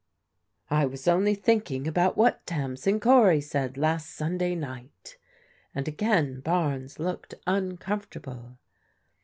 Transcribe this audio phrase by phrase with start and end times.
[0.81, 5.15] "I was only thinking about what Tamsin Cory said last Sunday night,"
[5.75, 8.57] and again Barnes looked uncom fortable.